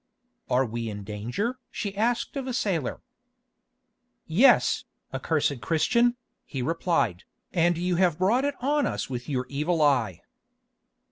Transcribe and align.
"Are 0.49 0.65
we 0.65 0.89
in 0.89 1.03
danger?" 1.03 1.59
she 1.69 1.95
asked 1.95 2.35
of 2.35 2.47
a 2.47 2.53
sailor. 2.55 3.01
"Yes, 4.25 4.85
accursed 5.13 5.61
Christian," 5.61 6.15
he 6.43 6.63
replied, 6.63 7.23
"and 7.53 7.77
you 7.77 7.97
have 7.97 8.17
brought 8.17 8.43
it 8.43 8.55
on 8.63 8.87
us 8.87 9.11
with 9.11 9.29
your 9.29 9.45
evil 9.47 9.79
eye." 9.79 10.23